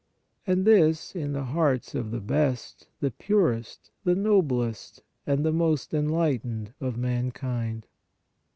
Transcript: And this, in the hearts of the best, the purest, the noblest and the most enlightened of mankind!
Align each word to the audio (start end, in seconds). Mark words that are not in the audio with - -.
And 0.47 0.65
this, 0.65 1.15
in 1.15 1.33
the 1.33 1.43
hearts 1.43 1.93
of 1.93 2.09
the 2.09 2.19
best, 2.21 2.87
the 3.01 3.11
purest, 3.11 3.91
the 4.03 4.15
noblest 4.15 5.03
and 5.27 5.45
the 5.45 5.51
most 5.53 5.93
enlightened 5.93 6.73
of 6.81 6.97
mankind! 6.97 7.85